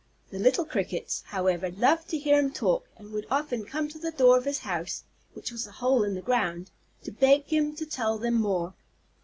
The 0.31 0.39
little 0.39 0.65
Crickets, 0.65 1.21
however, 1.27 1.69
loved 1.69 2.07
to 2.09 2.17
hear 2.17 2.39
him 2.39 2.51
talk, 2.51 2.89
and 2.97 3.11
would 3.11 3.27
often 3.29 3.65
come 3.65 3.87
to 3.89 3.99
the 3.99 4.09
door 4.09 4.35
of 4.35 4.45
his 4.45 4.57
house 4.57 5.03
(which 5.35 5.51
was 5.51 5.67
a 5.67 5.73
hole 5.73 6.03
in 6.03 6.15
the 6.15 6.23
ground), 6.23 6.71
to 7.03 7.11
beg 7.11 7.43
him 7.45 7.75
to 7.75 7.85
tell 7.85 8.17
them 8.17 8.33
more. 8.33 8.73